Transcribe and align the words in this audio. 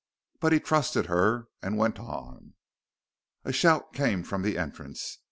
But 0.39 0.51
he 0.51 0.59
trusted 0.59 1.05
her, 1.05 1.45
and 1.61 1.77
went 1.77 1.99
on. 1.99 2.55
A 3.45 3.53
shout 3.53 3.93
came 3.93 4.23
from 4.23 4.41
the 4.41 4.57
entrance. 4.57 5.19